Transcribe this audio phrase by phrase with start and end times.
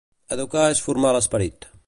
[0.35, 1.71] Educar és formar l'esperit.